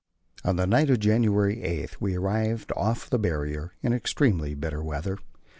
On 0.43 0.55
the 0.55 0.65
night 0.65 0.89
of 0.89 0.99
January 0.99 1.61
8 1.61 2.01
we 2.01 2.15
arrived 2.15 2.71
off 2.75 3.07
the 3.07 3.19
Barrier 3.19 3.73
in 3.83 3.93
extremely 3.93 4.55
bitter 4.55 4.83
weather. 4.83 5.19